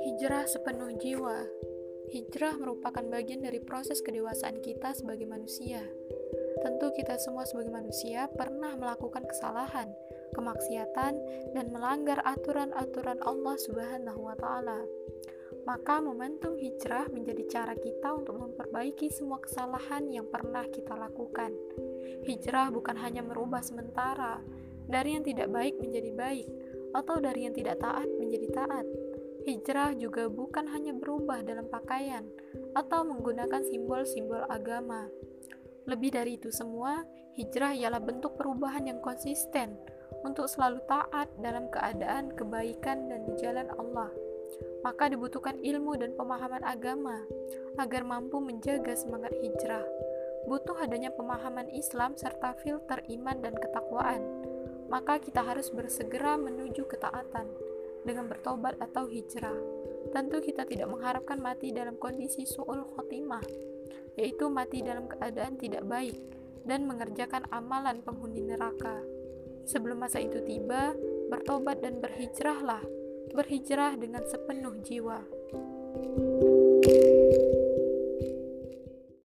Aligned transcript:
Hijrah 0.00 0.48
sepenuh 0.48 0.96
jiwa. 0.96 1.44
Hijrah 2.08 2.56
merupakan 2.56 3.04
bagian 3.04 3.44
dari 3.44 3.60
proses 3.60 4.00
kedewasaan 4.00 4.64
kita 4.64 4.96
sebagai 4.96 5.28
manusia. 5.28 5.84
Tentu 6.64 6.88
kita 6.96 7.20
semua 7.20 7.44
sebagai 7.44 7.68
manusia 7.68 8.32
pernah 8.32 8.72
melakukan 8.80 9.28
kesalahan, 9.28 9.92
kemaksiatan, 10.32 11.20
dan 11.52 11.66
melanggar 11.68 12.24
aturan-aturan 12.24 13.20
Allah 13.20 13.56
Subhanahu 13.60 14.32
wa 14.32 14.36
taala. 14.40 14.80
Maka 15.68 16.00
momentum 16.00 16.56
hijrah 16.56 17.12
menjadi 17.12 17.44
cara 17.60 17.76
kita 17.76 18.16
untuk 18.16 18.40
memperbaiki 18.40 19.12
semua 19.12 19.36
kesalahan 19.44 20.08
yang 20.08 20.24
pernah 20.32 20.64
kita 20.72 20.96
lakukan. 20.96 21.52
Hijrah 22.24 22.72
bukan 22.72 22.96
hanya 22.96 23.20
merubah 23.20 23.60
sementara 23.60 24.40
dari 24.92 25.16
yang 25.16 25.24
tidak 25.24 25.48
baik 25.48 25.80
menjadi 25.80 26.12
baik 26.12 26.46
atau 26.92 27.16
dari 27.24 27.48
yang 27.48 27.56
tidak 27.56 27.80
taat 27.80 28.04
menjadi 28.20 28.48
taat 28.52 28.84
Hijrah 29.42 29.98
juga 29.98 30.30
bukan 30.30 30.70
hanya 30.70 30.94
berubah 30.94 31.42
dalam 31.42 31.66
pakaian 31.66 32.22
atau 32.78 33.02
menggunakan 33.02 33.66
simbol-simbol 33.66 34.46
agama. 34.46 35.10
Lebih 35.90 36.14
dari 36.14 36.38
itu 36.38 36.54
semua, 36.54 37.02
hijrah 37.34 37.74
ialah 37.74 37.98
bentuk 37.98 38.38
perubahan 38.38 38.86
yang 38.86 39.02
konsisten 39.02 39.74
untuk 40.22 40.46
selalu 40.46 40.78
taat 40.86 41.26
dalam 41.42 41.66
keadaan 41.74 42.30
kebaikan 42.38 43.10
dan 43.10 43.26
di 43.26 43.34
jalan 43.42 43.66
Allah. 43.74 44.14
Maka 44.86 45.10
dibutuhkan 45.10 45.58
ilmu 45.58 45.98
dan 45.98 46.14
pemahaman 46.14 46.62
agama 46.62 47.18
agar 47.82 48.06
mampu 48.06 48.38
menjaga 48.38 48.94
semangat 48.94 49.34
hijrah. 49.42 49.82
Butuh 50.46 50.78
adanya 50.78 51.10
pemahaman 51.10 51.66
Islam 51.74 52.14
serta 52.14 52.54
filter 52.62 53.02
iman 53.10 53.42
dan 53.42 53.58
ketakwaan. 53.58 54.22
Maka 54.92 55.16
kita 55.24 55.40
harus 55.40 55.72
bersegera 55.72 56.36
menuju 56.36 56.84
ketaatan 56.84 57.48
dengan 58.04 58.28
bertobat 58.28 58.76
atau 58.76 59.08
hijrah. 59.08 59.56
Tentu 60.12 60.44
kita 60.44 60.68
tidak 60.68 60.92
mengharapkan 60.92 61.40
mati 61.40 61.72
dalam 61.72 61.96
kondisi 61.96 62.44
su'ul 62.44 62.84
khotimah, 62.92 63.40
yaitu 64.20 64.52
mati 64.52 64.84
dalam 64.84 65.08
keadaan 65.08 65.56
tidak 65.56 65.88
baik 65.88 66.20
dan 66.68 66.84
mengerjakan 66.84 67.48
amalan 67.48 68.04
penghuni 68.04 68.44
neraka. 68.44 69.00
Sebelum 69.64 70.04
masa 70.04 70.20
itu 70.20 70.44
tiba, 70.44 70.92
bertobat 71.32 71.80
dan 71.80 72.02
berhijrahlah, 72.04 72.84
berhijrah 73.32 73.96
dengan 73.96 74.28
sepenuh 74.28 74.76
jiwa. 74.84 75.24
thank 75.92 76.44
you 76.44 76.61